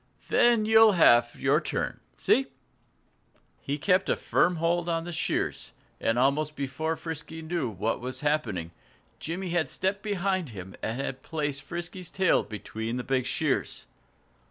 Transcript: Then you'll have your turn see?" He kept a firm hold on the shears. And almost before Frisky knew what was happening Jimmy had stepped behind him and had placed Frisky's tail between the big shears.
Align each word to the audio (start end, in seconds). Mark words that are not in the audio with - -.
Then 0.29 0.65
you'll 0.65 0.93
have 0.93 1.35
your 1.39 1.61
turn 1.61 1.99
see?" 2.17 2.47
He 3.61 3.77
kept 3.77 4.09
a 4.09 4.15
firm 4.15 4.55
hold 4.55 4.89
on 4.89 5.03
the 5.03 5.11
shears. 5.11 5.73
And 5.99 6.17
almost 6.17 6.55
before 6.55 6.95
Frisky 6.95 7.43
knew 7.43 7.69
what 7.69 8.01
was 8.01 8.21
happening 8.21 8.71
Jimmy 9.19 9.49
had 9.49 9.69
stepped 9.69 10.01
behind 10.01 10.49
him 10.49 10.75
and 10.81 10.99
had 10.99 11.21
placed 11.21 11.61
Frisky's 11.61 12.09
tail 12.09 12.41
between 12.41 12.97
the 12.97 13.03
big 13.03 13.27
shears. 13.27 13.85